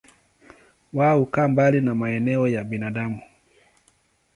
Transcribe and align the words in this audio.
Wao 0.93 1.19
hukaa 1.19 1.47
mbali 1.47 1.81
na 1.81 1.95
maeneo 1.95 2.47
ya 2.47 2.63
binadamu. 2.63 3.21